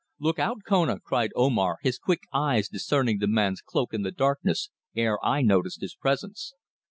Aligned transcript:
"Look 0.19 0.39
out, 0.39 0.63
Kona!" 0.67 0.99
cried 0.99 1.29
Omar, 1.35 1.77
his 1.83 1.99
quick 1.99 2.21
eyes 2.33 2.67
discerning 2.67 3.19
the 3.19 3.27
man's 3.27 3.61
cloak 3.61 3.93
in 3.93 4.01
the 4.01 4.09
darkness 4.09 4.71
ere 4.95 5.23
I 5.23 5.43
noticed 5.43 5.81
his 5.81 5.93
presence. 5.93 6.55